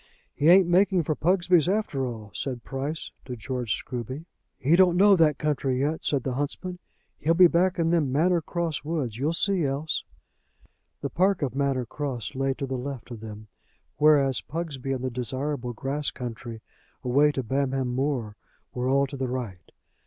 [0.33, 4.25] "He ain't making for Pugsby's after all," said Price to George Scruby.
[4.57, 6.79] "He don't know that country yet," said the huntsman.
[7.19, 9.17] "He'll be back in them Manor Cross woods.
[9.19, 10.03] You'll see else."
[11.01, 13.47] The park of Manor Cross lay to the left of them,
[13.97, 16.63] whereas Pugsby and the desirable grass country
[17.03, 18.35] away to Bamham Moor
[18.73, 19.71] were all to the right.